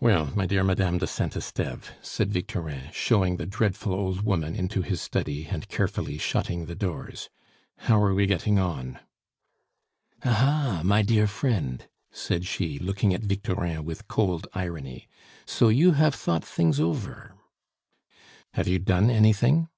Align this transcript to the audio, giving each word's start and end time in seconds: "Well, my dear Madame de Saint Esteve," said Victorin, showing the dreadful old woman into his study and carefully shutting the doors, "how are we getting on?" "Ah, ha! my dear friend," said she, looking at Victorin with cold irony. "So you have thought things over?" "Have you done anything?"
"Well, 0.00 0.32
my 0.34 0.46
dear 0.46 0.64
Madame 0.64 0.98
de 0.98 1.06
Saint 1.06 1.36
Esteve," 1.36 1.92
said 2.02 2.32
Victorin, 2.32 2.90
showing 2.92 3.36
the 3.36 3.46
dreadful 3.46 3.94
old 3.94 4.22
woman 4.22 4.56
into 4.56 4.82
his 4.82 5.00
study 5.00 5.46
and 5.46 5.68
carefully 5.68 6.18
shutting 6.18 6.66
the 6.66 6.74
doors, 6.74 7.28
"how 7.86 8.02
are 8.02 8.12
we 8.12 8.26
getting 8.26 8.58
on?" 8.58 8.98
"Ah, 10.24 10.32
ha! 10.32 10.80
my 10.82 11.02
dear 11.02 11.28
friend," 11.28 11.86
said 12.10 12.44
she, 12.46 12.80
looking 12.80 13.14
at 13.14 13.22
Victorin 13.22 13.84
with 13.84 14.08
cold 14.08 14.48
irony. 14.54 15.06
"So 15.46 15.68
you 15.68 15.92
have 15.92 16.16
thought 16.16 16.42
things 16.44 16.80
over?" 16.80 17.36
"Have 18.54 18.66
you 18.66 18.80
done 18.80 19.08
anything?" 19.08 19.68